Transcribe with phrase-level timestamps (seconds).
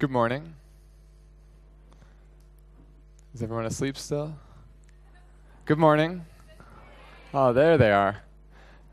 [0.00, 0.54] Good morning.
[3.34, 4.32] Is everyone asleep still?
[5.64, 6.24] Good morning.
[7.34, 8.18] Oh, there they are.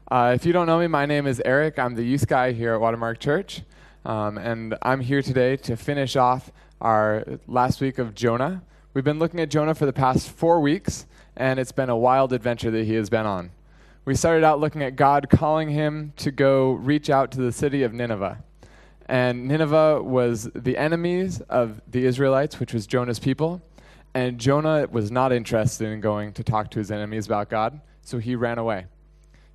[0.09, 1.77] Uh, if you don't know me, my name is Eric.
[1.77, 3.61] I'm the youth guy here at Watermark Church.
[4.03, 6.51] Um, and I'm here today to finish off
[6.81, 8.63] our last week of Jonah.
[8.95, 11.05] We've been looking at Jonah for the past four weeks,
[11.37, 13.51] and it's been a wild adventure that he has been on.
[14.05, 17.83] We started out looking at God calling him to go reach out to the city
[17.83, 18.43] of Nineveh.
[19.07, 23.61] And Nineveh was the enemies of the Israelites, which was Jonah's people.
[24.13, 28.17] And Jonah was not interested in going to talk to his enemies about God, so
[28.17, 28.85] he ran away.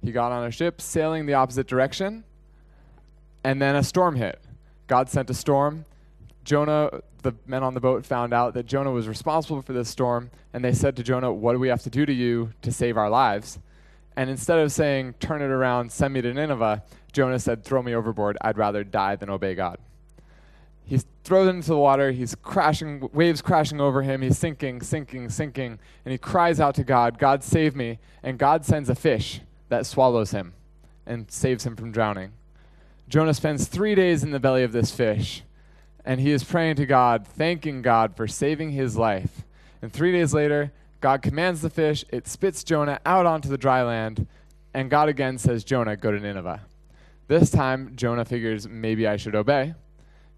[0.02, 2.24] He got on a ship sailing the opposite direction,
[3.42, 4.38] and then a storm hit.
[4.86, 5.84] God sent a storm.
[6.44, 10.30] Jonah, the men on the boat, found out that Jonah was responsible for this storm,
[10.52, 12.96] and they said to Jonah, What do we have to do to you to save
[12.96, 13.58] our lives?
[14.20, 17.94] And instead of saying, Turn it around, send me to Nineveh, Jonah said, Throw me
[17.94, 18.36] overboard.
[18.42, 19.78] I'd rather die than obey God.
[20.84, 22.12] He's thrown into the water.
[22.12, 24.20] He's crashing, waves crashing over him.
[24.20, 25.78] He's sinking, sinking, sinking.
[26.04, 27.98] And he cries out to God, God, save me.
[28.22, 29.40] And God sends a fish
[29.70, 30.52] that swallows him
[31.06, 32.32] and saves him from drowning.
[33.08, 35.44] Jonah spends three days in the belly of this fish.
[36.04, 39.44] And he is praying to God, thanking God for saving his life.
[39.80, 43.82] And three days later, God commands the fish, it spits Jonah out onto the dry
[43.82, 44.26] land,
[44.74, 46.60] and God again says, Jonah, go to Nineveh.
[47.26, 49.74] This time, Jonah figures maybe I should obey.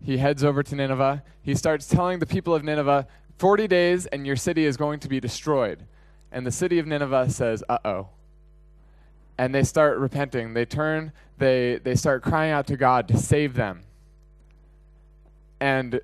[0.01, 1.23] He heads over to Nineveh.
[1.43, 3.07] He starts telling the people of Nineveh,
[3.39, 5.87] 40 days and your city is going to be destroyed.
[6.31, 8.09] And the city of Nineveh says, uh oh.
[9.39, 10.55] And they start repenting.
[10.55, 13.83] They turn, they, they start crying out to God to save them.
[15.61, 16.01] And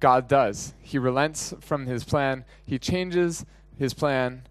[0.00, 0.74] God does.
[0.80, 2.44] He relents from his plan.
[2.64, 3.44] He changes
[3.78, 4.42] his plan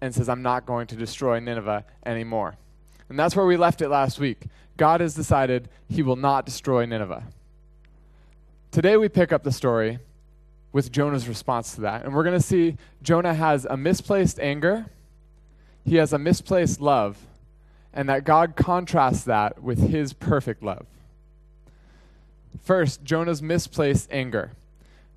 [0.00, 2.56] and says, I'm not going to destroy Nineveh anymore.
[3.08, 4.46] And that's where we left it last week.
[4.76, 7.24] God has decided he will not destroy Nineveh.
[8.70, 9.98] Today we pick up the story
[10.72, 12.04] with Jonah's response to that.
[12.04, 14.86] And we're going to see Jonah has a misplaced anger,
[15.84, 17.18] he has a misplaced love,
[17.92, 20.86] and that God contrasts that with his perfect love.
[22.62, 24.52] First, Jonah's misplaced anger.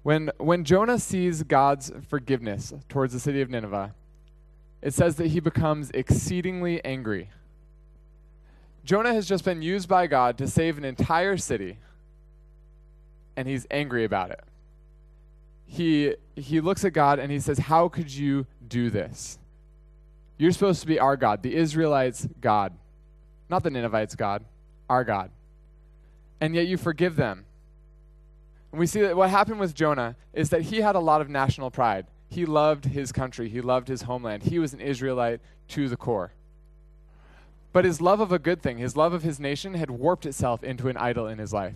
[0.05, 3.95] When, when Jonah sees God's forgiveness towards the city of Nineveh,
[4.83, 7.31] it says that he becomes exceedingly angry.
[8.83, 11.79] Jonah has just been used by God to save an entire city,
[13.35, 14.43] and he's angry about it.
[15.65, 19.39] He, he looks at God and he says, How could you do this?
[20.37, 22.73] You're supposed to be our God, the Israelites' God,
[23.49, 24.45] not the Ninevites' God,
[24.87, 25.31] our God.
[26.39, 27.45] And yet you forgive them.
[28.71, 31.29] And we see that what happened with Jonah is that he had a lot of
[31.29, 32.07] national pride.
[32.29, 34.43] He loved his country, he loved his homeland.
[34.43, 35.39] He was an Israelite
[35.69, 36.31] to the core.
[37.71, 40.63] But his love of a good thing, his love of his nation, had warped itself
[40.63, 41.75] into an idol in his life.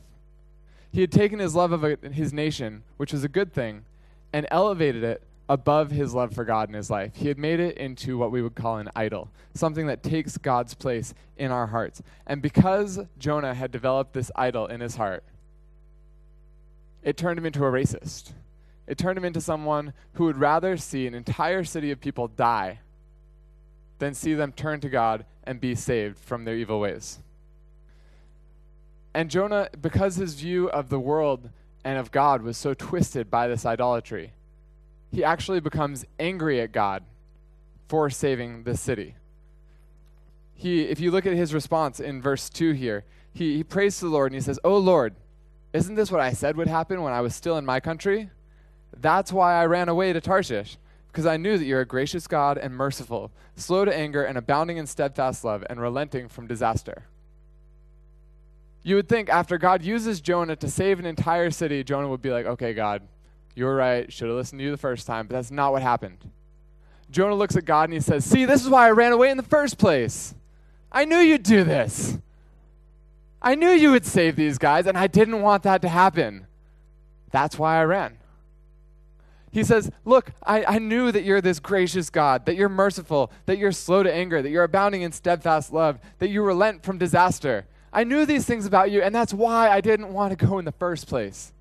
[0.92, 3.84] He had taken his love of a, his nation, which was a good thing,
[4.32, 7.12] and elevated it above his love for God in his life.
[7.16, 10.74] He had made it into what we would call an idol, something that takes God's
[10.74, 12.02] place in our hearts.
[12.28, 15.24] And because Jonah had developed this idol in his heart,
[17.04, 18.34] it turned him into a racist.
[18.88, 22.80] It turned him into someone who would rather see an entire city of people die
[24.00, 27.20] than see them turn to God and be saved from their evil ways.
[29.14, 31.50] And Jonah, because his view of the world
[31.84, 34.34] and of God was so twisted by this idolatry,
[35.12, 37.04] he actually becomes angry at God
[37.88, 39.16] for saving the city.
[40.54, 44.06] He, if you look at his response in verse 2 here, he, he prays to
[44.06, 45.16] the Lord and he says, Oh Lord,
[45.74, 48.30] isn't this what I said would happen when I was still in my country?
[48.98, 50.78] That's why I ran away to Tarshish
[51.12, 54.78] because I knew that you're a gracious God and merciful, slow to anger and abounding
[54.78, 57.04] in steadfast love, and relenting from disaster.
[58.84, 62.32] You would think after God uses Jonah to save an entire city, Jonah would be
[62.32, 63.02] like, okay, God,
[63.56, 64.12] you were right.
[64.12, 66.18] Should have listened to you the first time, but that's not what happened.
[67.12, 69.38] Jonah looks at God and he says, See, this is why I ran away in
[69.38, 70.34] the first place.
[70.92, 72.18] I knew you'd do this.
[73.42, 76.48] I knew you would save these guys, and I didn't want that to happen.
[77.32, 78.18] That's why I ran.
[79.52, 83.58] He says, Look, I, I knew that you're this gracious God, that you're merciful, that
[83.58, 87.66] you're slow to anger, that you're abounding in steadfast love, that you relent from disaster.
[87.92, 90.66] I knew these things about you, and that's why I didn't want to go in
[90.66, 91.52] the first place.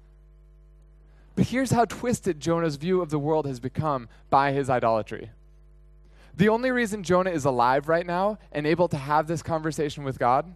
[1.35, 5.31] But here's how twisted Jonah's view of the world has become by his idolatry.
[6.37, 10.19] The only reason Jonah is alive right now and able to have this conversation with
[10.19, 10.53] God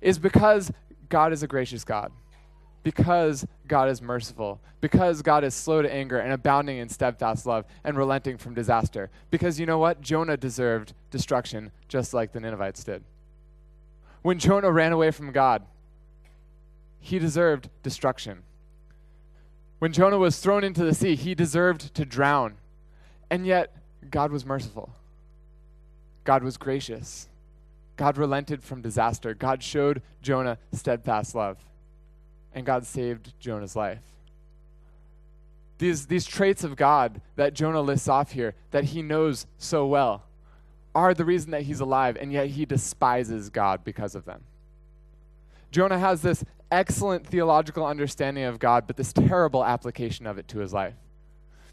[0.00, 0.72] is because
[1.08, 2.12] God is a gracious God
[2.82, 7.66] because God is merciful, because God is slow to anger and abounding in steadfast love
[7.84, 9.10] and relenting from disaster.
[9.30, 10.00] Because you know what?
[10.00, 13.04] Jonah deserved destruction just like the Ninevites did.
[14.22, 15.66] When Jonah ran away from God,
[16.98, 18.42] he deserved destruction.
[19.78, 22.54] When Jonah was thrown into the sea, he deserved to drown.
[23.30, 23.76] And yet,
[24.10, 24.94] God was merciful.
[26.24, 27.27] God was gracious.
[27.98, 29.34] God relented from disaster.
[29.34, 31.58] God showed Jonah steadfast love.
[32.54, 34.00] And God saved Jonah's life.
[35.78, 40.24] These, these traits of God that Jonah lists off here, that he knows so well,
[40.94, 44.42] are the reason that he's alive, and yet he despises God because of them.
[45.70, 50.58] Jonah has this excellent theological understanding of God, but this terrible application of it to
[50.58, 50.94] his life.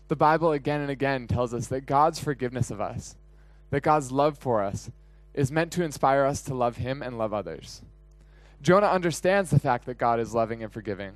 [0.07, 3.15] The Bible again and again tells us that God's forgiveness of us,
[3.69, 4.91] that God's love for us,
[5.35, 7.81] is meant to inspire us to love him and love others.
[8.61, 11.11] Jonah understands the fact that God is loving and forgiving,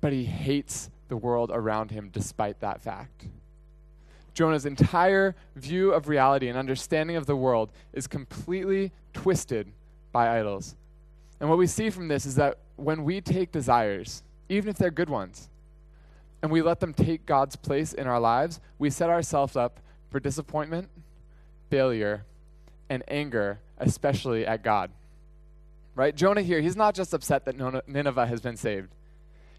[0.00, 3.28] but he hates the world around him despite that fact.
[4.34, 9.72] Jonah's entire view of reality and understanding of the world is completely twisted
[10.10, 10.74] by idols.
[11.38, 14.90] And what we see from this is that when we take desires, even if they're
[14.90, 15.48] good ones,
[16.42, 19.80] and we let them take God's place in our lives, we set ourselves up
[20.10, 20.90] for disappointment,
[21.74, 22.24] failure,
[22.88, 24.92] and anger, especially at God.
[25.96, 26.14] Right?
[26.14, 27.56] Jonah here, he's not just upset that
[27.88, 28.90] Nineveh has been saved,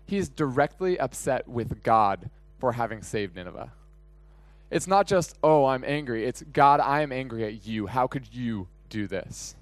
[0.06, 3.74] he's directly upset with God for having saved Nineveh.
[4.72, 6.26] It's not just, oh, I'm angry.
[6.26, 7.88] It's, God, I am angry at you.
[7.88, 9.56] How could you do this?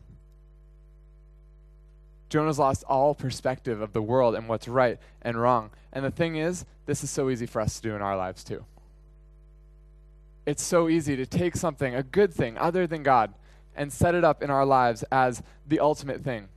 [2.30, 5.72] Jonah's lost all perspective of the world and what's right and wrong.
[5.92, 8.44] And the thing is, this is so easy for us to do in our lives
[8.44, 8.64] too.
[10.46, 13.34] It's so easy to take something, a good thing other than God,
[13.76, 16.50] and set it up in our lives as the ultimate thing.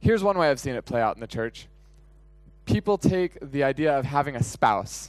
[0.00, 1.68] Here's one way I've seen it play out in the church
[2.64, 5.08] people take the idea of having a spouse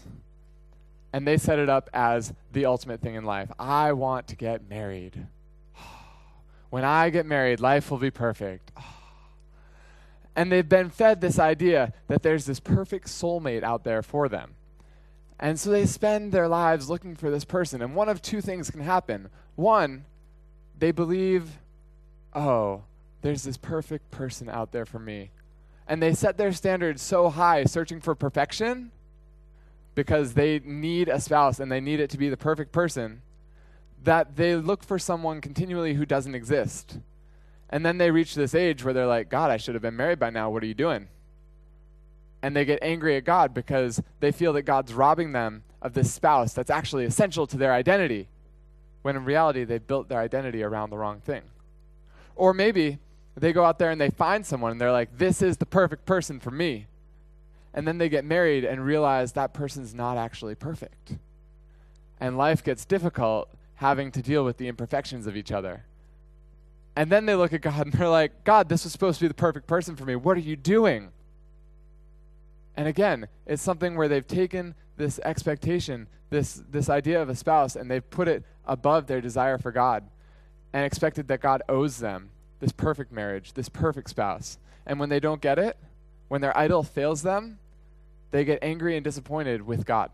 [1.14, 3.52] and they set it up as the ultimate thing in life.
[3.60, 5.28] I want to get married.
[6.72, 8.72] When I get married, life will be perfect.
[10.36, 14.56] And they've been fed this idea that there's this perfect soulmate out there for them.
[15.44, 17.82] And so they spend their lives looking for this person.
[17.82, 19.28] And one of two things can happen.
[19.58, 20.06] One,
[20.80, 21.60] they believe,
[22.34, 22.84] oh,
[23.22, 25.32] there's this perfect person out there for me.
[25.86, 28.92] And they set their standards so high, searching for perfection,
[29.96, 33.22] because they need a spouse and they need it to be the perfect person,
[34.02, 37.00] that they look for someone continually who doesn't exist.
[37.70, 40.20] And then they reach this age where they're like, God, I should have been married
[40.20, 40.50] by now.
[40.50, 41.10] What are you doing?
[42.44, 46.14] And they get angry at God because they feel that God's robbing them of this
[46.14, 48.28] spouse that's actually essential to their identity,
[49.02, 51.42] when in reality, they've built their identity around the wrong thing.
[52.36, 53.00] Or maybe
[53.36, 56.06] they go out there and they find someone and they're like, this is the perfect
[56.06, 56.88] person for me.
[57.74, 61.14] And then they get married and realize that person's not actually perfect.
[62.20, 65.86] And life gets difficult having to deal with the imperfections of each other.
[66.96, 69.28] And then they look at God and they're like, God, this was supposed to be
[69.30, 70.16] the perfect person for me.
[70.16, 71.10] What are you doing?
[72.76, 77.76] And again, it's something where they've taken this expectation, this, this idea of a spouse,
[77.76, 80.04] and they've put it above their desire for God
[80.72, 82.30] and expected that God owes them
[82.60, 84.58] this perfect marriage, this perfect spouse.
[84.86, 85.78] And when they don't get it,
[86.30, 87.60] when their idol fails them,
[88.32, 90.10] they get angry and disappointed with God.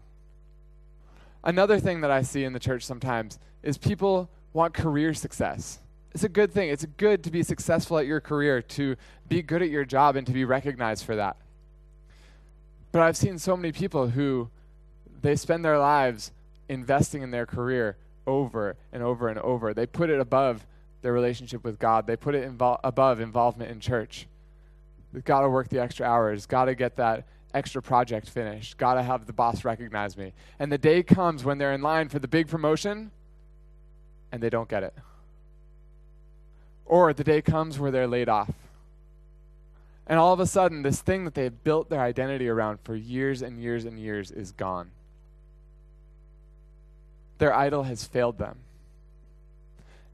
[1.43, 5.79] Another thing that I see in the church sometimes is people want career success
[6.13, 6.69] it's a good thing.
[6.69, 8.95] It's good to be successful at your career, to
[9.27, 11.37] be good at your job, and to be recognized for that.
[12.91, 14.49] But I've seen so many people who
[15.21, 16.31] they spend their lives
[16.67, 19.73] investing in their career over and over and over.
[19.73, 20.65] They put it above
[21.01, 24.27] their relationship with God, they put it invo- above involvement in church.
[25.13, 28.95] They've got to work the extra hours, got to get that extra project finished, got
[28.95, 30.33] to have the boss recognize me.
[30.59, 33.11] And the day comes when they're in line for the big promotion
[34.31, 34.93] and they don't get it.
[36.85, 38.51] Or the day comes where they're laid off.
[40.09, 43.43] And all of a sudden, this thing that they've built their identity around for years
[43.43, 44.89] and years and years is gone.
[47.37, 48.57] Their idol has failed them.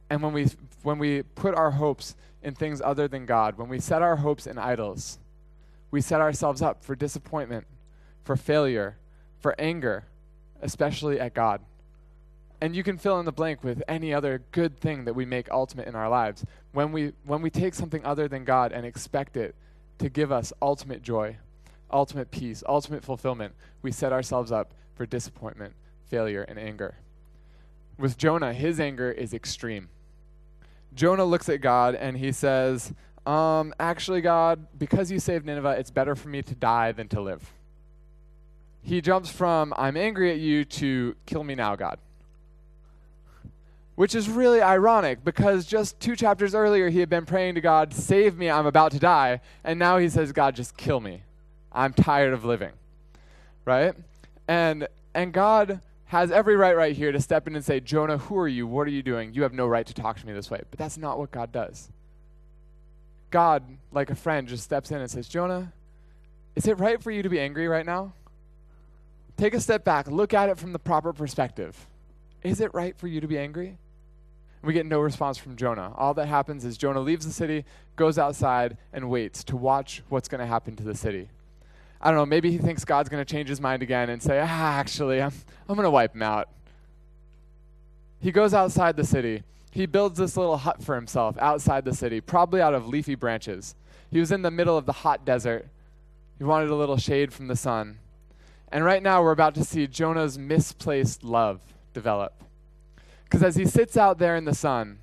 [0.10, 0.48] And when we,
[0.84, 4.46] when we put our hopes in things other than God, when we set our hopes
[4.46, 5.18] in idols,
[5.92, 7.66] we set ourselves up for disappointment,
[8.26, 8.98] for failure,
[9.40, 10.04] for anger,
[10.62, 11.62] especially at God.
[12.60, 15.50] And you can fill in the blank with any other good thing that we make
[15.50, 16.46] ultimate in our lives.
[16.74, 19.56] When we, when we take something other than God and expect it
[20.00, 21.38] to give us ultimate joy,
[21.92, 25.74] ultimate peace, ultimate fulfillment, we set ourselves up for disappointment,
[26.10, 26.96] failure, and anger.
[27.98, 29.90] With Jonah, his anger is extreme.
[30.94, 32.94] Jonah looks at God and he says,
[33.26, 37.22] um, Actually, God, because you saved Nineveh, it's better for me to die than to
[37.22, 37.54] live.
[38.82, 42.00] He jumps from, I'm angry at you, to kill me now, God
[43.96, 47.94] which is really ironic because just two chapters earlier he had been praying to God,
[47.94, 49.42] Save me, I'm about to die.
[49.64, 51.24] And now he says, God, just kill me.
[51.72, 52.72] I'm tired of living.
[53.66, 53.94] right?
[54.48, 58.38] And and God has every right right here to step in and say, Jonah, who
[58.38, 58.68] are you?
[58.68, 59.34] What are you doing?
[59.34, 60.62] You have no right to talk to me this way.
[60.70, 61.90] But that's not what God does.
[63.32, 65.74] God, like a friend, just steps in and says, Jonah,
[66.56, 68.14] is it right for you to be angry right now?
[69.36, 71.88] Take a step back, look at it from the proper perspective.
[72.44, 73.78] Is it right for you to be angry?
[74.66, 75.94] We get no response from Jonah.
[75.96, 80.28] All that happens is Jonah leaves the city, goes outside, and waits to watch what's
[80.28, 81.30] going to happen to the city.
[82.02, 84.40] I don't know, maybe he thinks God's going to change his mind again and say,
[84.40, 85.34] ah, actually, I'm,
[85.70, 86.50] I'm going to wipe him out.
[88.20, 89.44] He goes outside the city.
[89.72, 93.76] He builds this little hut for himself outside the city, probably out of leafy branches.
[94.10, 95.68] He was in the middle of the hot desert.
[96.38, 98.00] He wanted a little shade from the sun.
[98.72, 101.62] And right now, we're about to see Jonah's misplaced love
[101.94, 102.34] develop.
[103.26, 105.00] Because as he sits out there in the sun,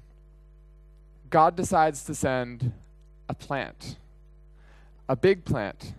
[1.28, 2.72] God decides to send
[3.28, 3.96] a plant,
[5.08, 5.94] a big plant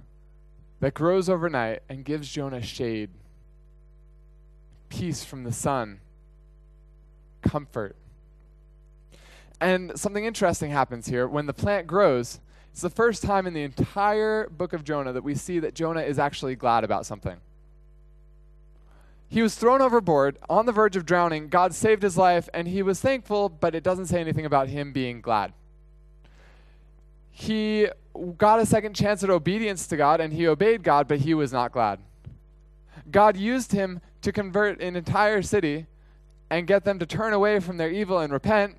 [0.80, 3.10] that grows overnight and gives Jonah shade,
[4.90, 6.00] peace from the sun,
[7.42, 7.96] comfort.
[9.62, 11.28] And something interesting happens here.
[11.28, 12.40] When the plant grows,
[12.72, 16.02] it's the first time in the entire book of Jonah that we see that Jonah
[16.02, 17.38] is actually glad about something.
[19.30, 21.48] He was thrown overboard on the verge of drowning.
[21.48, 24.92] God saved his life, and he was thankful, but it doesn't say anything about him
[24.92, 25.54] being glad.
[27.32, 27.88] He
[28.38, 31.52] got a second chance at obedience to God, and he obeyed God, but he was
[31.52, 32.00] not glad.
[33.10, 35.88] God used him to convert an entire city
[36.50, 38.76] and get them to turn away from their evil and repent.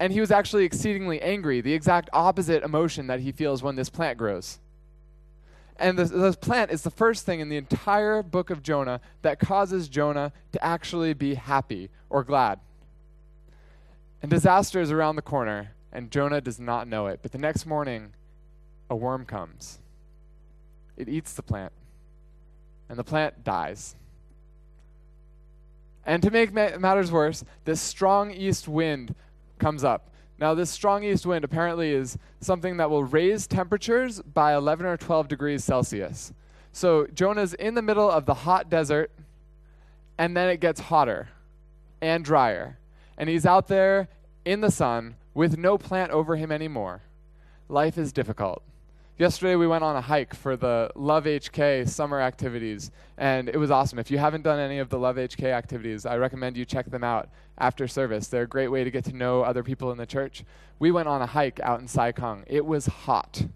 [0.00, 3.90] And he was actually exceedingly angry, the exact opposite emotion that he feels when this
[3.90, 4.58] plant grows.
[5.78, 9.88] And this, plant is the first thing in the entire book of Jonah that causes
[9.88, 12.60] Jonah to actually be happy or glad.
[14.22, 17.20] And disaster is around the corner, and Jonah does not know it.
[17.22, 18.14] But the next morning,
[18.88, 19.78] a worm comes.
[20.96, 21.72] It eats the plant,
[22.88, 23.96] and the plant dies.
[26.06, 29.14] And to make ma- matters worse, this strong east wind
[29.58, 30.10] comes up.
[30.38, 34.96] Now, this strong east wind apparently is something that will raise temperatures by 11 or
[34.96, 36.32] 12 degrees Celsius.
[36.72, 39.10] So, Jonah's in the middle of the hot desert,
[40.18, 41.28] and then it gets hotter
[42.02, 42.78] and drier.
[43.16, 44.08] And he's out there
[44.44, 47.02] in the sun with no plant over him anymore.
[47.68, 48.62] Life is difficult.
[49.18, 53.70] Yesterday, we went on a hike for the Love HK summer activities, and it was
[53.70, 53.98] awesome.
[53.98, 57.02] If you haven't done any of the Love HK activities, I recommend you check them
[57.02, 58.28] out after service.
[58.28, 60.44] They're a great way to get to know other people in the church.
[60.78, 62.44] We went on a hike out in Sai Kung.
[62.46, 63.46] It was hot.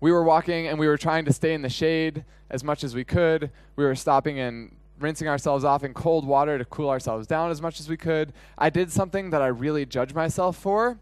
[0.00, 2.94] We were walking and we were trying to stay in the shade as much as
[2.94, 3.50] we could.
[3.76, 7.60] We were stopping and rinsing ourselves off in cold water to cool ourselves down as
[7.60, 8.32] much as we could.
[8.56, 10.98] I did something that I really judge myself for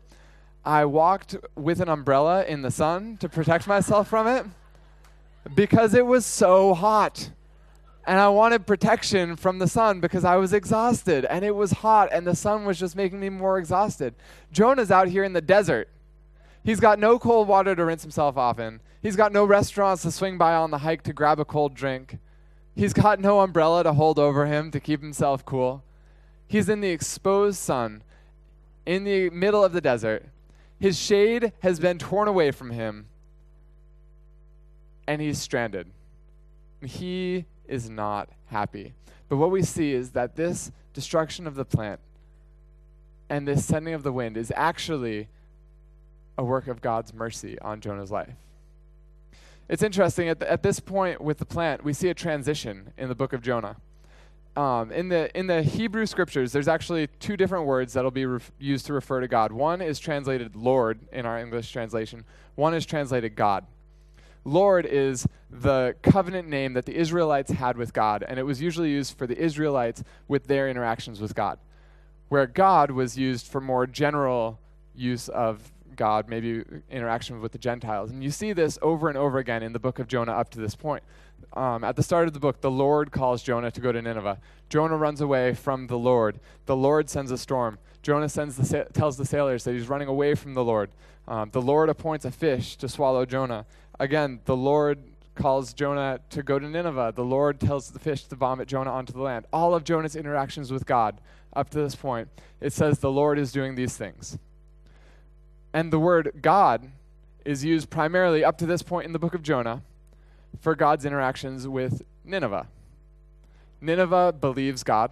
[0.64, 4.46] I walked with an umbrella in the sun to protect myself from it
[5.54, 7.30] because it was so hot.
[8.06, 12.10] And I wanted protection from the sun because I was exhausted and it was hot
[12.12, 14.14] and the sun was just making me more exhausted.
[14.52, 15.88] Jonah's out here in the desert.
[16.64, 18.80] He's got no cold water to rinse himself off in.
[19.00, 22.18] He's got no restaurants to swing by on the hike to grab a cold drink.
[22.76, 25.82] He's got no umbrella to hold over him to keep himself cool.
[26.46, 28.04] He's in the exposed sun
[28.86, 30.26] in the middle of the desert
[30.82, 33.06] his shade has been torn away from him,
[35.06, 35.86] and he's stranded.
[36.84, 38.92] He is not happy.
[39.28, 42.00] But what we see is that this destruction of the plant
[43.28, 45.28] and this sending of the wind is actually
[46.36, 48.34] a work of God's mercy on Jonah's life.
[49.68, 53.08] It's interesting, at, the, at this point with the plant, we see a transition in
[53.08, 53.76] the book of Jonah.
[54.54, 58.52] Um, in the in the Hebrew scriptures, there's actually two different words that'll be ref-
[58.58, 59.50] used to refer to God.
[59.50, 62.24] One is translated Lord in our English translation.
[62.54, 63.66] One is translated God.
[64.44, 68.90] Lord is the covenant name that the Israelites had with God, and it was usually
[68.90, 71.58] used for the Israelites with their interactions with God.
[72.28, 74.58] Where God was used for more general
[74.94, 78.10] use of God, maybe interaction with the Gentiles.
[78.10, 80.60] And you see this over and over again in the book of Jonah up to
[80.60, 81.02] this point
[81.52, 84.38] um, at the start of the book, the Lord calls Jonah to go to Nineveh.
[84.68, 86.40] Jonah runs away from the Lord.
[86.66, 87.78] The Lord sends a storm.
[88.02, 90.90] Jonah sends the sa- tells the sailors that he's running away from the Lord.
[91.28, 93.66] Um, the Lord appoints a fish to swallow Jonah.
[94.00, 94.98] Again, the Lord
[95.34, 97.12] calls Jonah to go to Nineveh.
[97.14, 99.46] The Lord tells the fish to vomit Jonah onto the land.
[99.52, 101.20] All of Jonah's interactions with God
[101.54, 102.28] up to this point,
[102.60, 104.38] it says the Lord is doing these things.
[105.72, 106.90] And the word God
[107.44, 109.82] is used primarily up to this point in the book of Jonah
[110.60, 112.66] for God's interactions with Nineveh.
[113.80, 115.10] Nineveh believes God.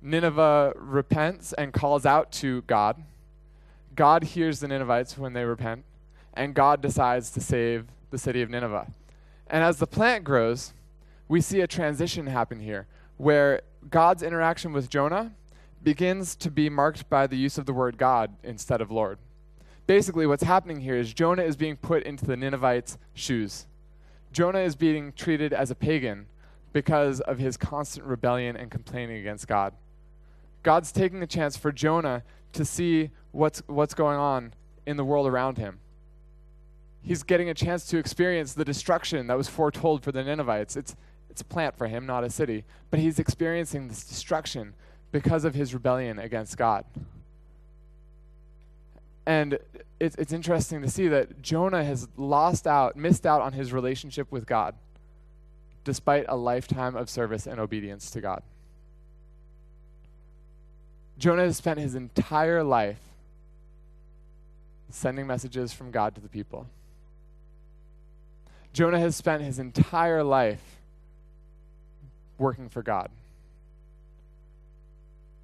[0.00, 3.02] Nineveh repents and calls out to God.
[3.96, 5.84] God hears the Ninevites when they repent,
[6.34, 8.88] and God decides to save the city of Nineveh.
[9.46, 10.72] And as the plant grows,
[11.28, 15.32] we see a transition happen here where God's interaction with Jonah
[15.82, 19.18] begins to be marked by the use of the word God instead of Lord.
[19.86, 23.66] Basically, what's happening here is Jonah is being put into the Ninevites' shoes.
[24.34, 26.26] Jonah is being treated as a pagan
[26.72, 29.72] because of his constant rebellion and complaining against God.
[30.64, 34.52] God's taking a chance for Jonah to see what's, what's going on
[34.86, 35.78] in the world around him.
[37.00, 40.76] He's getting a chance to experience the destruction that was foretold for the Ninevites.
[40.76, 40.96] It's,
[41.30, 42.64] it's a plant for him, not a city.
[42.90, 44.74] But he's experiencing this destruction
[45.12, 46.84] because of his rebellion against God.
[49.26, 49.58] And
[49.98, 54.30] it's, it's interesting to see that Jonah has lost out, missed out on his relationship
[54.30, 54.74] with God,
[55.84, 58.42] despite a lifetime of service and obedience to God.
[61.18, 63.00] Jonah has spent his entire life
[64.90, 66.66] sending messages from God to the people.
[68.72, 70.76] Jonah has spent his entire life
[72.38, 73.10] working for God.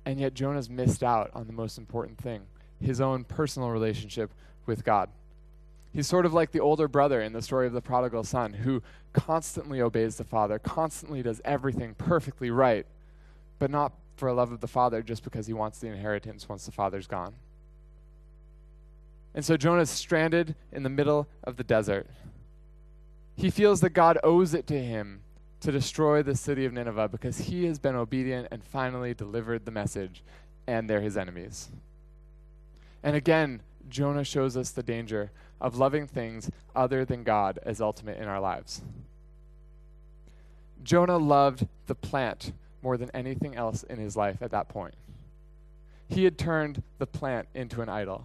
[0.05, 2.43] And yet, Jonah's missed out on the most important thing
[2.81, 4.31] his own personal relationship
[4.67, 5.09] with God.
[5.93, 8.83] He's sort of like the older brother in the story of the prodigal son who
[9.13, 12.87] constantly obeys the father, constantly does everything perfectly right,
[13.59, 16.65] but not for a love of the father just because he wants the inheritance once
[16.65, 17.35] the father's gone.
[19.35, 22.07] And so Jonah's stranded in the middle of the desert.
[23.37, 25.23] He feels that God owes it to him
[25.61, 29.71] to destroy the city of Nineveh because he has been obedient and finally delivered the
[29.71, 30.23] message,
[30.67, 31.69] and they're his enemies.
[33.03, 35.31] And again, Jonah shows us the danger
[35.61, 38.83] of loving things other than God as ultimate in our lives.
[40.83, 42.53] Jonah loved the plant
[42.83, 44.95] more than anything else in his life at that point.
[46.09, 48.25] He had turned the plant into an idol.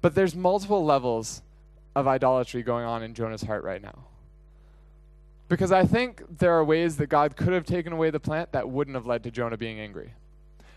[0.00, 1.42] But there's multiple levels
[1.94, 4.04] of idolatry going on in Jonah's heart right now.
[5.48, 8.68] Because I think there are ways that God could have taken away the plant that
[8.68, 10.14] wouldn't have led to Jonah being angry.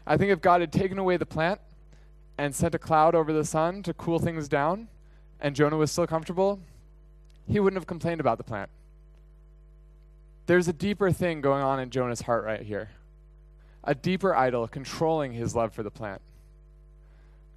[0.06, 1.62] I think if God had taken away the plant
[2.38, 4.88] and sent a cloud over the sun to cool things down,
[5.39, 6.60] and Jonah was still comfortable,
[7.48, 8.69] he wouldn't have complained about the plant.
[10.48, 12.89] There's a deeper thing going on in Jonah's heart right here
[13.86, 16.21] a deeper idol controlling his love for the plant.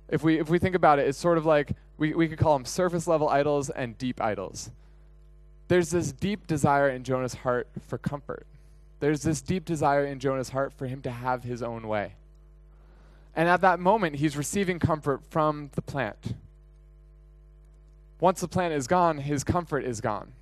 [0.09, 2.57] If we, if we think about it, it's sort of like we, we could call
[2.57, 4.71] them surface level idols and deep idols.
[5.69, 8.47] There's this deep desire in Jonah's heart for comfort.
[9.01, 12.15] There's this deep desire in Jonah's heart for him to have his own way.
[13.39, 16.35] And at that moment, he's receiving comfort from the plant.
[18.19, 20.33] Once the plant is gone, his comfort is gone.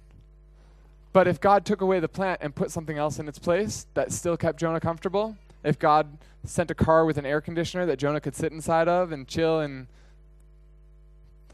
[1.13, 4.13] But if God took away the plant and put something else in its place that
[4.13, 8.21] still kept Jonah comfortable, if God sent a car with an air conditioner that Jonah
[8.21, 9.89] could sit inside of and chill in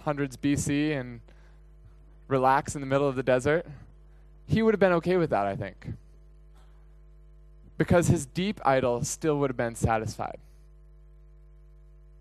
[0.03, 1.21] hundreds BC and
[2.29, 3.67] relax in the middle of the desert,
[4.47, 5.89] he would have been okay with that, I think.
[7.79, 10.39] Because his deep idol still would have been satisfied.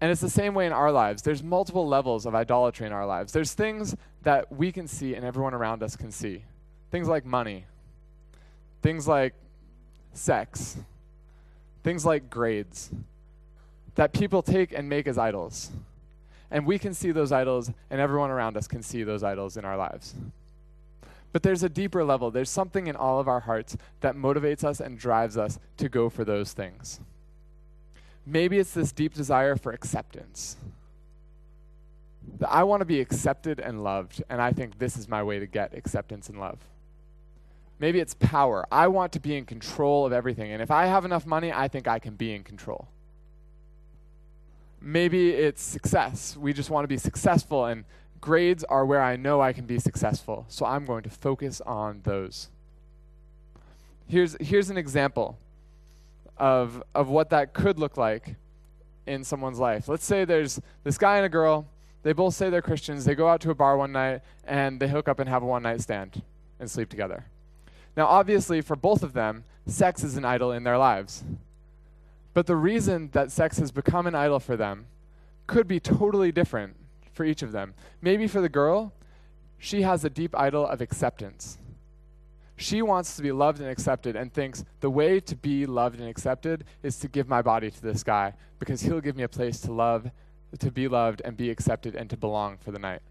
[0.02, 1.22] And it's the same way in our lives.
[1.22, 3.32] There's multiple levels of idolatry in our lives.
[3.32, 6.44] There's things that we can see and everyone around us can see.
[6.90, 7.66] Things like money,
[8.82, 9.36] things like
[10.14, 10.78] sex,
[11.84, 12.90] things like grades
[13.96, 15.70] that people take and make as idols.
[16.50, 19.64] And we can see those idols, and everyone around us can see those idols in
[19.64, 20.16] our lives.
[21.32, 22.30] But there's a deeper level.
[22.30, 26.10] There's something in all of our hearts that motivates us and drives us to go
[26.10, 27.00] for those things.
[28.26, 30.58] Maybe it's this deep desire for acceptance.
[32.40, 35.40] That I want to be accepted and loved, and I think this is my way
[35.40, 36.60] to get acceptance and love.
[37.80, 38.68] Maybe it's power.
[38.72, 40.52] I want to be in control of everything.
[40.52, 42.88] And if I have enough money, I think I can be in control.
[44.80, 46.38] Maybe it's success.
[46.38, 47.86] We just want to be successful, and
[48.20, 50.46] grades are where I know I can be successful.
[50.48, 52.50] So I'm going to focus on those.
[54.08, 55.40] Here's, here's an example
[56.42, 58.36] of, of what that could look like
[59.06, 59.88] in someone's life.
[59.88, 61.68] Let's say there's this guy and a girl.
[62.02, 63.06] They both say they're Christians.
[63.06, 65.46] They go out to a bar one night and they hook up and have a
[65.46, 66.24] one night stand
[66.60, 67.26] and sleep together.
[67.96, 71.24] Now, obviously, for both of them, sex is an idol in their lives.
[72.34, 74.88] But the reason that sex has become an idol for them
[75.46, 76.76] could be totally different
[77.14, 77.76] for each of them.
[78.02, 78.94] Maybe for the girl,
[79.60, 81.60] she has a deep idol of acceptance.
[82.62, 86.08] She wants to be loved and accepted and thinks the way to be loved and
[86.08, 89.60] accepted is to give my body to this guy because he'll give me a place
[89.62, 90.12] to love,
[90.60, 93.02] to be loved and be accepted and to belong for the night.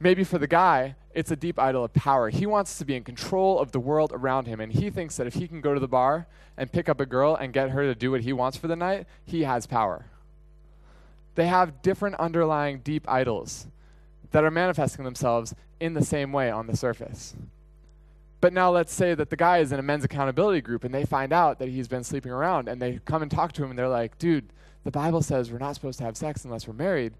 [0.00, 2.30] Maybe for the guy, it's a deep idol of power.
[2.30, 5.26] He wants to be in control of the world around him, and he thinks that
[5.26, 7.82] if he can go to the bar and pick up a girl and get her
[7.82, 10.06] to do what he wants for the night, he has power.
[11.34, 13.66] They have different underlying deep idols
[14.30, 17.36] that are manifesting themselves in the same way on the surface.
[18.40, 21.04] But now let's say that the guy is in a men's accountability group and they
[21.04, 23.78] find out that he's been sleeping around and they come and talk to him and
[23.78, 24.52] they're like, dude,
[24.84, 27.12] the Bible says we're not supposed to have sex unless we're married.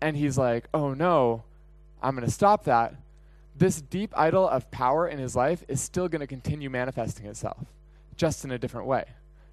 [0.00, 1.42] And he's like, oh no,
[2.00, 2.94] I'm going to stop that.
[3.56, 7.66] This deep idol of power in his life is still going to continue manifesting itself,
[8.16, 9.04] just in a different way,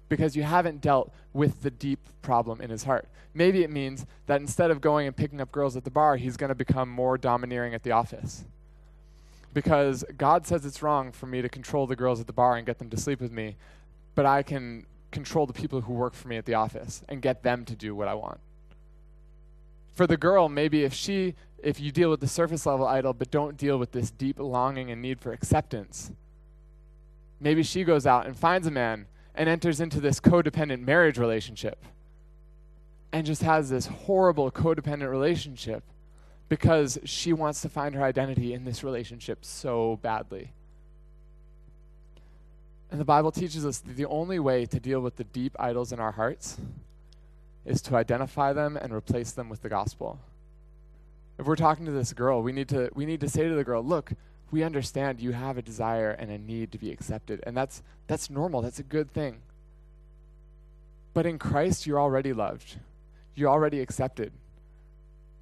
[0.08, 3.08] because you haven't dealt with the deep problem in his heart.
[3.34, 6.36] Maybe it means that instead of going and picking up girls at the bar, he's
[6.36, 8.44] going to become more domineering at the office
[9.54, 12.66] because God says it's wrong for me to control the girls at the bar and
[12.66, 13.56] get them to sleep with me,
[14.14, 17.42] but I can control the people who work for me at the office and get
[17.42, 18.40] them to do what I want.
[19.94, 23.30] For the girl, maybe if she if you deal with the surface level idol but
[23.30, 26.10] don't deal with this deep longing and need for acceptance,
[27.38, 31.84] maybe she goes out and finds a man and enters into this codependent marriage relationship
[33.12, 35.84] and just has this horrible codependent relationship
[36.52, 40.52] because she wants to find her identity in this relationship so badly.
[42.90, 45.92] And the Bible teaches us that the only way to deal with the deep idols
[45.92, 46.58] in our hearts
[47.64, 50.20] is to identify them and replace them with the gospel.
[51.38, 53.64] If we're talking to this girl, we need to we need to say to the
[53.64, 54.12] girl, "Look,
[54.50, 58.28] we understand you have a desire and a need to be accepted, and that's that's
[58.28, 58.60] normal.
[58.60, 59.40] That's a good thing.
[61.14, 62.76] But in Christ, you're already loved.
[63.34, 64.34] You're already accepted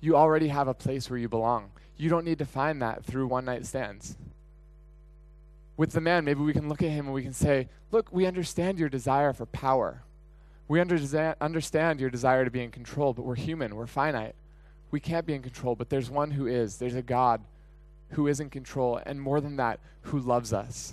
[0.01, 1.71] you already have a place where you belong.
[1.97, 4.17] You don't need to find that through one night stands.
[5.77, 8.27] With the man, maybe we can look at him and we can say, Look, we
[8.27, 10.03] understand your desire for power.
[10.69, 14.37] We understand your desire to be in control, but we're human, we're finite.
[14.93, 16.77] We can't be in control, but there's one who is.
[16.77, 17.43] There's a God
[18.11, 20.93] who is in control, and more than that, who loves us,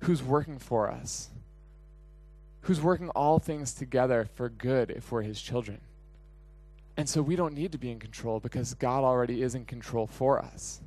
[0.00, 1.30] who's working for us,
[2.62, 5.80] who's working all things together for good if we're his children.
[6.96, 10.06] And so we don't need to be in control because God already is in control
[10.06, 10.80] for us.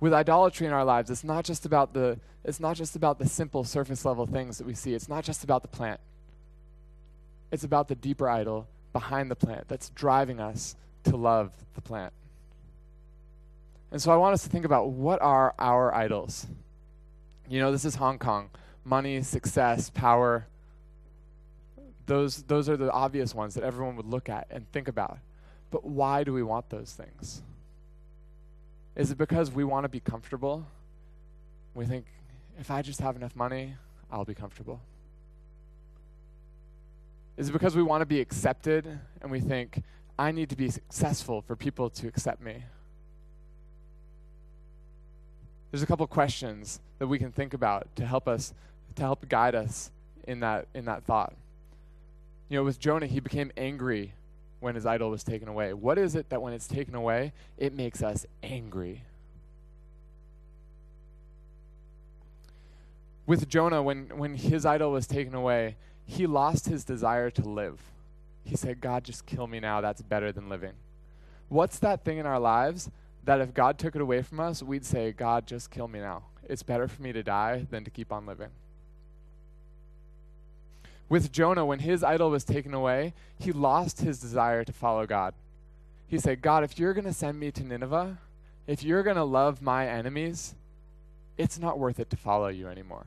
[0.00, 3.28] With idolatry in our lives, it's not just about the it's not just about the
[3.28, 4.94] simple surface level things that we see.
[4.94, 6.00] It's not just about the plant.
[7.52, 12.12] It's about the deeper idol behind the plant that's driving us to love the plant.
[13.92, 16.46] And so I want us to think about what are our idols?
[17.48, 18.50] You know, this is Hong Kong.
[18.84, 20.46] Money, success, power,
[22.06, 25.18] those, those are the obvious ones that everyone would look at and think about.
[25.70, 27.42] But why do we want those things?
[28.94, 30.66] Is it because we want to be comfortable?
[31.74, 32.06] We think,
[32.58, 33.74] if I just have enough money,
[34.10, 34.80] I'll be comfortable.
[37.36, 38.86] Is it because we want to be accepted
[39.22, 39.82] and we think,
[40.18, 42.64] I need to be successful for people to accept me?
[45.70, 48.52] There's a couple questions that we can think about to help us,
[48.96, 49.90] to help guide us
[50.28, 51.32] in that, in that thought.
[52.52, 54.12] You know, with Jonah, he became angry
[54.60, 55.72] when his idol was taken away.
[55.72, 59.04] What is it that when it's taken away, it makes us angry?
[63.24, 67.80] With Jonah, when, when his idol was taken away, he lost his desire to live.
[68.44, 69.80] He said, God, just kill me now.
[69.80, 70.74] That's better than living.
[71.48, 72.90] What's that thing in our lives
[73.24, 76.24] that if God took it away from us, we'd say, God, just kill me now?
[76.44, 78.50] It's better for me to die than to keep on living.
[81.12, 85.34] With Jonah, when his idol was taken away, he lost his desire to follow God.
[86.08, 88.16] He said, God, if you're going to send me to Nineveh,
[88.66, 90.54] if you're going to love my enemies,
[91.36, 93.04] it's not worth it to follow you anymore.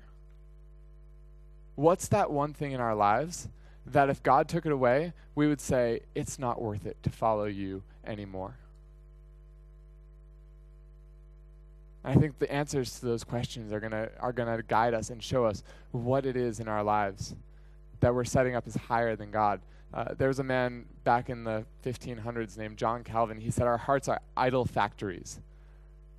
[1.73, 3.47] What's that one thing in our lives
[3.87, 7.45] that if God took it away, we would say, it's not worth it to follow
[7.45, 8.55] you anymore?
[12.03, 15.09] I think the answers to those questions are going to are going to guide us
[15.09, 17.33] and show us what it is in our lives
[18.05, 19.61] that we're setting up is higher than God.
[19.91, 23.39] Uh, there was a man back in the 1500s named John Calvin.
[23.39, 25.39] He said, Our hearts are idol factories.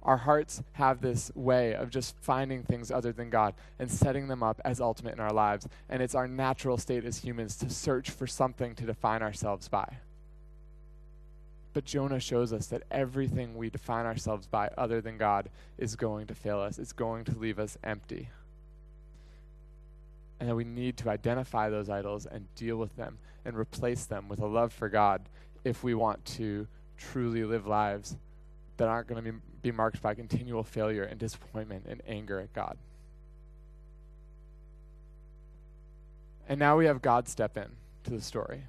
[0.02, 4.42] Our hearts have this way of just finding things other than God and setting them
[4.42, 5.68] up as ultimate in our lives.
[5.88, 9.98] And it's our natural state as humans to search for something to define ourselves by.
[11.72, 16.26] But Jonah shows us that everything we define ourselves by other than God is going
[16.26, 18.30] to fail us, it's going to leave us empty
[20.38, 24.28] and that we need to identify those idols and deal with them and replace them
[24.28, 25.22] with a love for God
[25.64, 28.16] if we want to truly live lives
[28.76, 32.52] that aren't going to be, be marked by continual failure and disappointment and anger at
[32.52, 32.76] God.
[36.48, 37.68] And now we have God step in
[38.04, 38.64] to the story.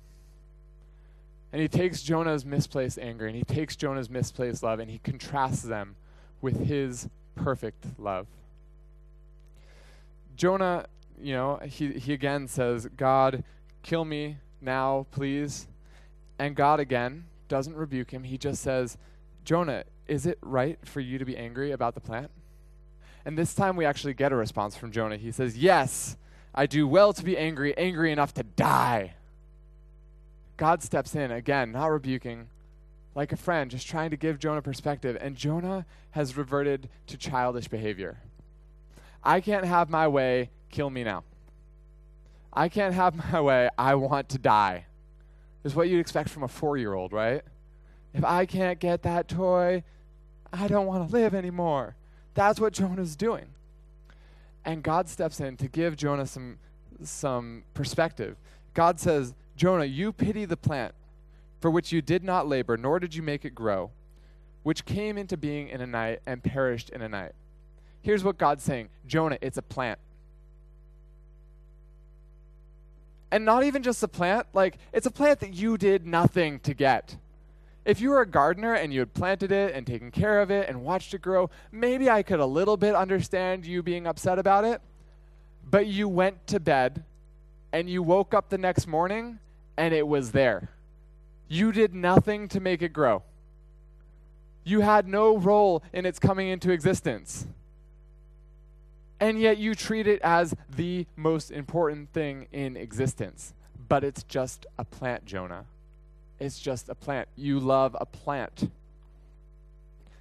[1.53, 5.61] And he takes Jonah's misplaced anger and he takes Jonah's misplaced love and he contrasts
[5.61, 5.95] them
[6.41, 8.27] with his perfect love.
[10.35, 10.85] Jonah
[11.21, 13.43] you know, he, he again says, God,
[13.83, 15.67] kill me now, please.
[16.39, 18.23] And God again doesn't rebuke him.
[18.23, 18.97] He just says,
[19.43, 22.31] Jonah, is it right for you to be angry about the plant?
[23.25, 25.17] And this time we actually get a response from Jonah.
[25.17, 26.15] He says, Yes,
[26.55, 29.13] I do well to be angry, angry enough to die.
[30.55, 32.47] God steps in, again, not rebuking,
[33.15, 35.17] like a friend, just trying to give Jonah perspective.
[35.19, 38.19] And Jonah has reverted to childish behavior.
[39.23, 41.23] I can't have my way, kill me now.
[42.53, 44.85] I can't have my way, I want to die.
[45.63, 47.41] Is what you'd expect from a four year old, right?
[48.13, 49.83] If I can't get that toy,
[50.51, 51.95] I don't want to live anymore.
[52.33, 53.47] That's what Jonah's doing.
[54.63, 56.57] And God steps in to give Jonah some,
[57.03, 58.37] some perspective.
[58.73, 60.93] God says, Jonah, you pity the plant
[61.59, 63.91] for which you did not labor, nor did you make it grow,
[64.63, 67.33] which came into being in a night and perished in a night.
[68.01, 69.99] Here's what God's saying Jonah, it's a plant.
[73.31, 76.73] And not even just a plant, like, it's a plant that you did nothing to
[76.73, 77.17] get.
[77.83, 80.67] If you were a gardener and you had planted it and taken care of it
[80.67, 84.65] and watched it grow, maybe I could a little bit understand you being upset about
[84.65, 84.81] it.
[85.69, 87.03] But you went to bed
[87.71, 89.39] and you woke up the next morning
[89.77, 90.69] and it was there.
[91.47, 93.23] You did nothing to make it grow.
[94.63, 97.47] You had no role in its coming into existence.
[99.19, 103.53] And yet you treat it as the most important thing in existence.
[103.87, 105.65] But it's just a plant, Jonah.
[106.39, 107.27] It's just a plant.
[107.35, 108.69] You love a plant.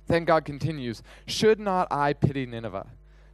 [0.07, 2.87] Then God continues Should not I pity Nineveh,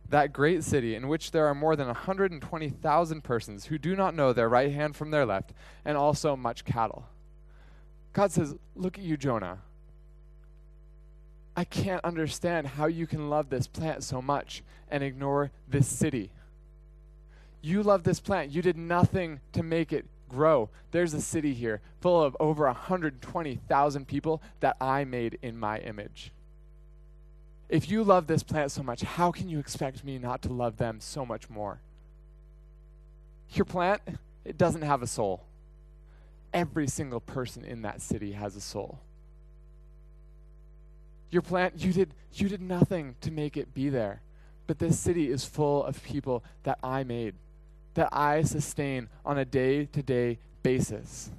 [0.08, 4.32] that great city in which there are more than 120,000 persons who do not know
[4.32, 5.52] their right hand from their left,
[5.84, 7.06] and also much cattle?
[8.12, 9.58] God says, Look at you, Jonah.
[11.56, 16.30] I can't understand how you can love this plant so much and ignore this city.
[17.60, 18.50] You love this plant.
[18.50, 20.70] You did nothing to make it grow.
[20.90, 26.32] There's a city here full of over 120,000 people that I made in my image.
[27.68, 30.78] If you love this plant so much, how can you expect me not to love
[30.78, 31.80] them so much more?
[33.54, 34.02] Your plant,
[34.44, 35.44] it doesn't have a soul.
[36.52, 38.98] Every single person in that city has a soul.
[41.32, 44.20] Your plant, you did, you did nothing to make it be there.
[44.66, 47.34] But this city is full of people that I made,
[47.94, 51.30] that I sustain on a day to day basis.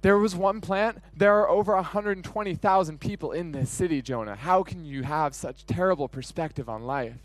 [0.00, 0.98] There was one plant.
[1.14, 4.36] There are over 120,000 people in this city, Jonah.
[4.36, 7.16] How can you have such terrible perspective on life?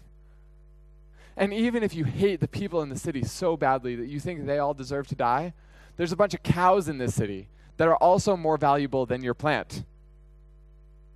[1.38, 4.46] And even if you hate the people in the city so badly that you think
[4.46, 5.54] they all deserve to die,
[5.96, 9.34] there's a bunch of cows in this city that are also more valuable than your
[9.34, 9.84] plant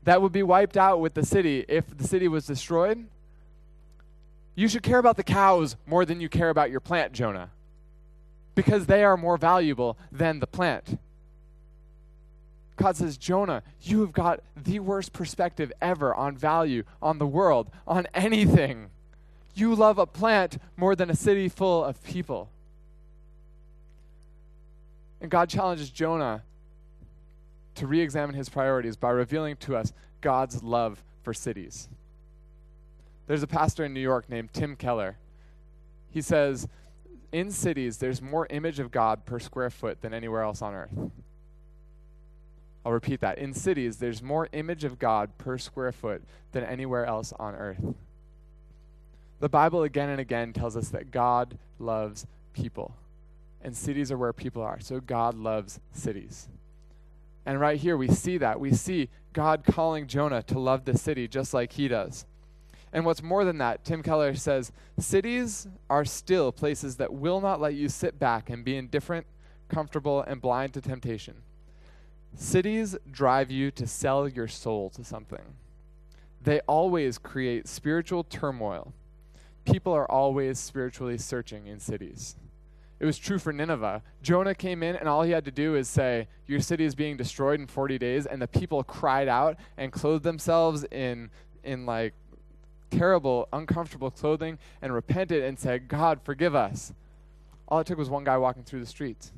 [0.07, 3.07] that would be wiped out with the city if the city was destroyed,
[4.55, 7.49] you should care about the cows more than you care about your plant, Jonah,
[8.55, 10.97] because they are more valuable than the plant.
[12.77, 17.69] God says, Jonah, you have got the worst perspective ever on value, on the world,
[17.85, 18.91] on anything.
[19.55, 22.49] You love a plant more than a city full of people.
[25.19, 26.43] And God challenges Jonah
[27.77, 31.89] to re examine his priorities by revealing to us God's love for cities.
[33.27, 35.17] There's a pastor in New York named Tim Keller.
[36.09, 36.67] He says,
[37.31, 41.11] In cities, there's more image of God per square foot than anywhere else on earth.
[42.85, 43.37] I'll repeat that.
[43.37, 47.83] In cities, there's more image of God per square foot than anywhere else on earth.
[49.39, 52.95] The Bible again and again tells us that God loves people,
[53.61, 54.79] and cities are where people are.
[54.79, 56.47] So God loves cities.
[57.47, 58.59] And right here, we see that.
[58.59, 62.25] We see God calling Jonah to love the city just like he does.
[62.91, 67.61] And what's more than that, Tim Keller says cities are still places that will not
[67.61, 69.25] let you sit back and be indifferent,
[69.69, 71.35] comfortable, and blind to temptation.
[72.35, 75.55] Cities drive you to sell your soul to something.
[76.41, 78.91] They always create spiritual turmoil.
[79.63, 82.35] People are always spiritually searching in cities.
[82.99, 84.01] It was true for Nineveh.
[84.23, 87.15] Jonah came in, and all he had to do is say, Your city is being
[87.15, 88.25] destroyed in 40 days.
[88.25, 91.29] And the people cried out and clothed themselves in,
[91.63, 92.13] in like
[92.89, 96.93] terrible, uncomfortable clothing and repented and said, God, forgive us.
[97.67, 99.31] All it took was one guy walking through the streets.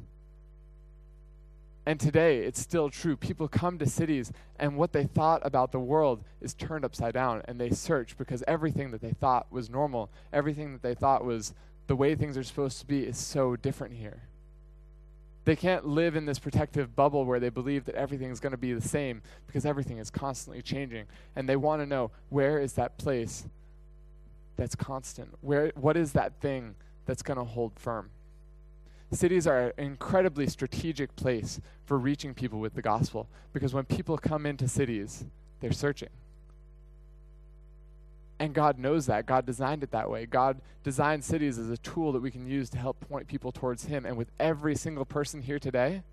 [1.86, 3.18] And today, it's still true.
[3.18, 7.42] People come to cities, and what they thought about the world is turned upside down,
[7.46, 11.56] and they search because everything that they thought was normal, everything that they thought was
[11.90, 14.22] the way things are supposed to be is so different here.
[15.46, 18.60] They can't live in this protective bubble where they believe that everything is going to
[18.60, 21.08] be the same because everything is constantly changing.
[21.36, 23.48] And they want to know where is that place
[24.56, 25.34] that's constant?
[25.42, 26.76] Where, what is that thing
[27.08, 28.12] that's going to hold firm?
[29.12, 34.16] cities are an incredibly strategic place for reaching people with the gospel because when people
[34.16, 35.26] come into cities,
[35.60, 36.10] they're searching.
[38.40, 39.26] And God knows that.
[39.26, 40.26] God designed it that way.
[40.26, 43.86] God designed cities as a tool that we can use to help point people towards
[43.86, 44.06] Him.
[44.06, 46.04] And with every single person here today,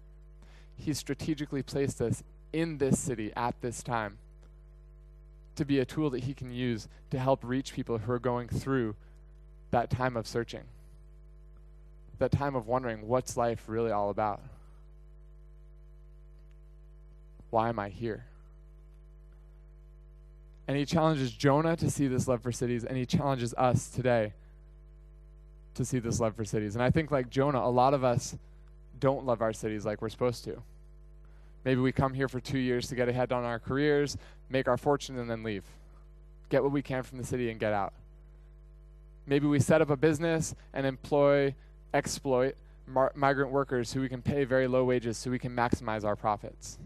[0.77, 4.19] He's strategically placed us in this city at this time
[5.55, 8.49] to be a tool that He can use to help reach people who are going
[8.49, 8.97] through
[9.71, 10.65] that time of searching,
[12.19, 14.41] that time of wondering what's life really all about?
[17.51, 18.27] Why am I here?
[20.69, 24.33] And he challenges Jonah to see this love for cities, and he challenges us today
[25.75, 26.75] to see this love for cities.
[26.75, 28.37] And I think, like Jonah, a lot of us
[28.99, 30.63] don't love our cities like we're supposed to.
[31.65, 34.17] Maybe we come here for two years to get ahead on our careers,
[34.49, 35.65] make our fortune, and then leave.
[36.49, 37.93] Get what we can from the city and get out.
[39.27, 41.55] Maybe we set up a business and employ,
[41.93, 46.05] exploit mar- migrant workers who we can pay very low wages so we can maximize
[46.05, 46.79] our profits.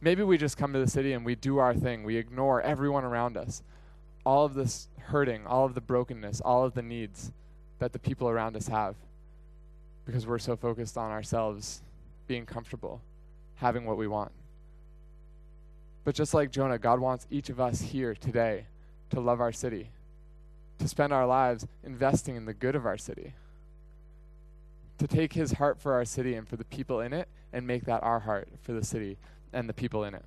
[0.00, 2.04] Maybe we just come to the city and we do our thing.
[2.04, 3.62] We ignore everyone around us.
[4.24, 7.32] All of this hurting, all of the brokenness, all of the needs
[7.78, 8.96] that the people around us have
[10.04, 11.82] because we're so focused on ourselves
[12.26, 13.00] being comfortable,
[13.56, 14.32] having what we want.
[16.04, 18.66] But just like Jonah, God wants each of us here today
[19.10, 19.90] to love our city,
[20.78, 23.34] to spend our lives investing in the good of our city,
[24.98, 27.84] to take his heart for our city and for the people in it and make
[27.84, 29.18] that our heart for the city
[29.56, 30.24] and the people in it.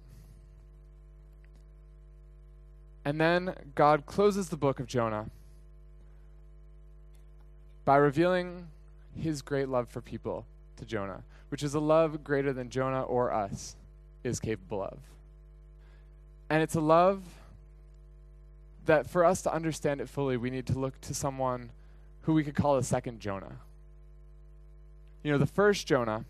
[3.06, 5.30] And then God closes the book of Jonah
[7.86, 8.68] by revealing
[9.16, 13.32] his great love for people to Jonah, which is a love greater than Jonah or
[13.32, 13.76] us
[14.24, 14.98] is capable of.
[16.50, 17.22] And it's a love
[18.88, 21.70] that for us to understand it fully, we need to look to someone
[22.22, 23.58] who we could call a second Jonah.
[25.22, 26.26] You know, the first Jonah,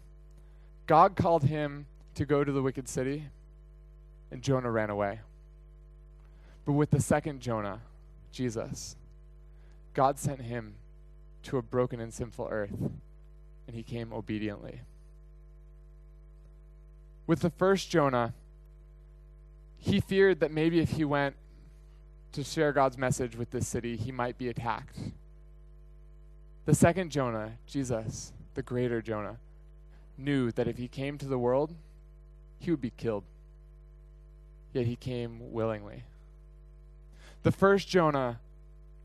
[0.85, 1.85] God called him
[2.19, 3.29] to go to the wicked city,
[4.29, 5.21] and Jonah ran away.
[6.65, 7.79] But with the second Jonah,
[8.33, 8.97] Jesus,
[9.93, 10.73] God sent him
[11.43, 14.81] to a broken and sinful earth, and he came obediently.
[17.25, 18.33] With the first Jonah,
[19.77, 21.37] he feared that maybe if he went
[22.33, 24.97] to share God's message with this city, he might be attacked.
[26.65, 29.37] The second Jonah, Jesus, the greater Jonah,
[30.17, 31.73] knew that if he came to the world,
[32.59, 33.23] he would be killed.
[34.73, 36.03] Yet he came willingly.
[37.43, 38.39] The first Jonah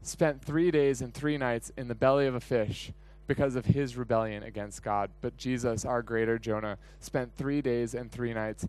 [0.03, 2.93] spent three days and three nights in the belly of a fish
[3.27, 5.11] because of his rebellion against God.
[5.21, 8.67] But Jesus, our greater Jonah, spent three days and three nights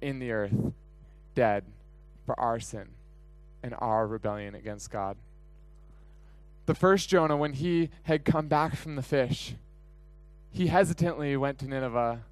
[0.00, 0.72] in the earth,
[1.34, 1.64] dead
[2.26, 2.88] for our sin
[3.62, 5.16] and our rebellion against God.
[6.66, 9.54] The first Jonah, when he had come back from the fish,
[10.52, 12.22] he hesitantly went to Nineveh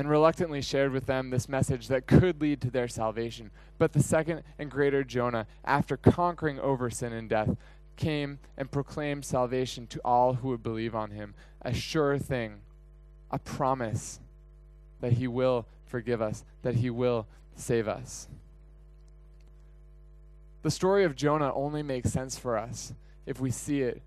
[0.00, 3.50] and reluctantly shared with them this message that could lead to their salvation.
[3.76, 7.54] But the second and greater Jonah, after conquering over sin and death,
[7.98, 11.34] came and proclaimed salvation to all who would believe on him.
[11.60, 12.62] A sure thing,
[13.30, 14.20] a promise
[15.02, 18.26] that he will forgive us, that he will save us.
[20.62, 22.94] The story of Jonah only makes sense for us
[23.26, 24.00] if we see it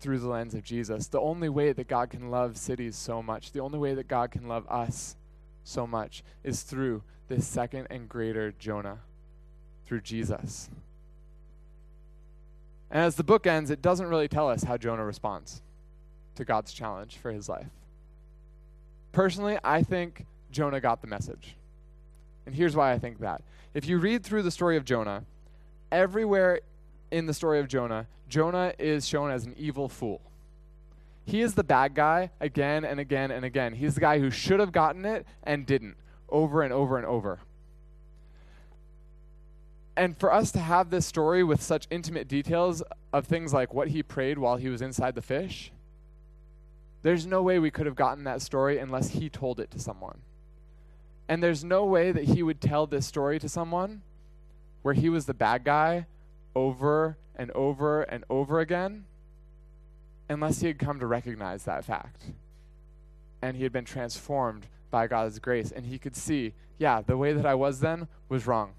[0.00, 1.08] through the lens of Jesus.
[1.08, 4.30] The only way that God can love cities so much, the only way that God
[4.30, 5.14] can love us
[5.66, 8.98] so much is through this second and greater Jonah,
[9.84, 10.70] through Jesus.
[12.90, 15.62] And as the book ends, it doesn't really tell us how Jonah responds
[16.36, 17.70] to God's challenge for his life.
[19.12, 21.56] Personally, I think Jonah got the message.
[22.44, 23.42] And here's why I think that.
[23.74, 25.24] If you read through the story of Jonah,
[25.90, 26.60] everywhere
[27.10, 30.20] in the story of Jonah, Jonah is shown as an evil fool.
[31.26, 33.74] He is the bad guy again and again and again.
[33.74, 35.96] He's the guy who should have gotten it and didn't,
[36.28, 37.40] over and over and over.
[39.96, 42.80] And for us to have this story with such intimate details
[43.12, 45.72] of things like what he prayed while he was inside the fish,
[47.02, 50.20] there's no way we could have gotten that story unless he told it to someone.
[51.28, 54.02] And there's no way that he would tell this story to someone
[54.82, 56.06] where he was the bad guy
[56.54, 59.06] over and over and over again
[60.28, 62.24] unless he had come to recognize that fact.
[63.42, 65.70] And he had been transformed by God's grace.
[65.70, 68.72] And he could see, yeah, the way that I was then was wrong.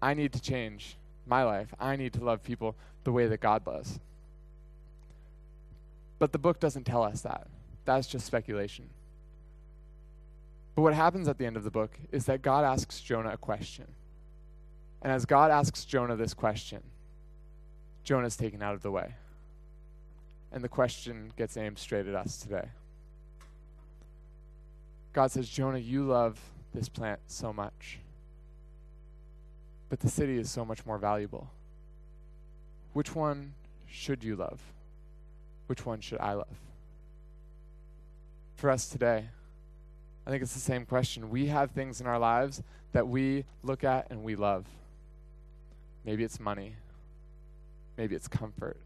[0.00, 0.96] I need to change
[1.26, 1.74] my life.
[1.78, 4.00] I need to love people the way that God loves.
[6.18, 7.48] But the book doesn't tell us that.
[7.84, 8.90] That's just speculation.
[10.74, 13.36] But what happens at the end of the book is that God asks Jonah a
[13.36, 13.86] question.
[15.02, 16.82] And as God asks Jonah this question,
[18.04, 19.14] Jonah is taken out of the way.
[20.52, 22.68] And the question gets aimed straight at us today.
[25.12, 26.38] God says, Jonah, you love
[26.74, 27.98] this plant so much,
[29.88, 31.50] but the city is so much more valuable.
[32.92, 33.54] Which one
[33.86, 34.60] should you love?
[35.66, 36.56] Which one should I love?
[38.56, 39.26] For us today,
[40.26, 41.30] I think it's the same question.
[41.30, 44.66] We have things in our lives that we look at and we love.
[46.04, 46.76] Maybe it's money.
[47.96, 48.78] Maybe it's comfort.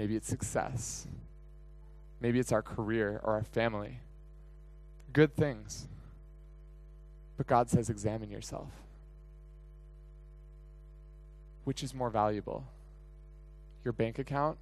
[0.00, 1.06] Maybe it's success.
[2.22, 3.98] Maybe it's our career or our family.
[5.12, 5.88] Good things.
[7.36, 8.70] But God says, examine yourself.
[11.64, 12.64] Which is more valuable?
[13.84, 14.56] Your bank account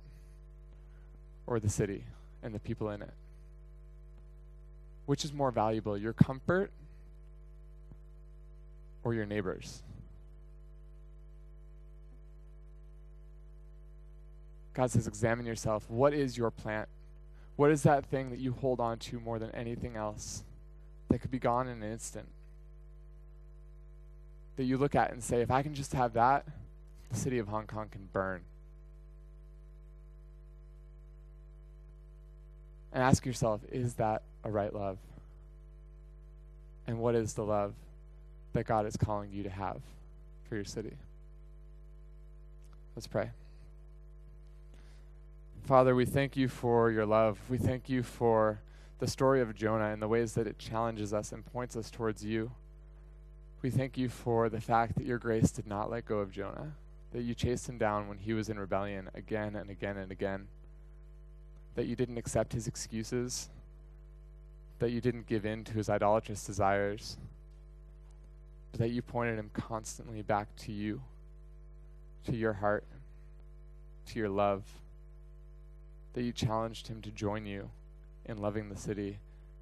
[1.46, 2.02] or the city
[2.42, 3.14] and the people in it?
[5.06, 6.72] Which is more valuable, your comfort
[9.04, 9.84] or your neighbors?
[14.78, 15.84] God says, examine yourself.
[15.88, 16.88] What is your plant?
[17.56, 20.44] What is that thing that you hold on to more than anything else
[21.08, 22.28] that could be gone in an instant?
[24.54, 26.46] That you look at and say, if I can just have that,
[27.10, 28.42] the city of Hong Kong can burn.
[32.92, 34.98] And ask yourself, is that a right love?
[36.86, 37.74] And what is the love
[38.52, 39.80] that God is calling you to have
[40.48, 40.94] for your city?
[42.94, 43.30] Let's pray.
[45.68, 47.38] Father, we thank you for your love.
[47.50, 48.62] We thank you for
[49.00, 52.24] the story of Jonah and the ways that it challenges us and points us towards
[52.24, 52.52] you.
[53.60, 56.72] We thank you for the fact that your grace did not let go of Jonah,
[57.12, 60.48] that you chased him down when he was in rebellion again and again and again,
[61.74, 63.50] that you didn't accept his excuses,
[64.78, 67.18] that you didn't give in to his idolatrous desires,
[68.72, 71.02] but that you pointed him constantly back to you,
[72.24, 72.84] to your heart,
[74.06, 74.62] to your love
[76.14, 77.70] that you challenged him to join you
[78.24, 79.18] in loving the city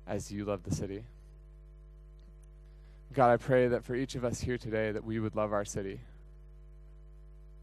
[0.06, 1.04] as you love the city.
[3.12, 5.64] God, I pray that for each of us here today that we would love our
[5.64, 6.00] city.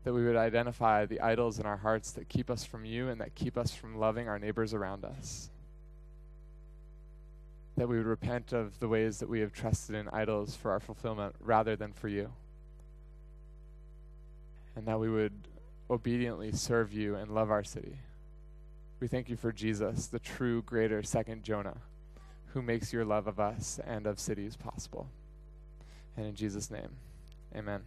[0.04, 3.22] That we would identify the idols in our hearts that keep us from you and
[3.22, 5.50] that keep us from loving our neighbors around us.
[7.78, 10.80] That we would repent of the ways that we have trusted in idols for our
[10.80, 12.32] fulfillment rather than for you.
[14.76, 15.34] And that we would
[15.90, 17.98] obediently serve you and love our city.
[19.04, 21.76] We thank you for Jesus, the true, greater second Jonah,
[22.54, 25.10] who makes your love of us and of cities possible.
[26.16, 26.88] And in Jesus' name,
[27.54, 27.82] amen.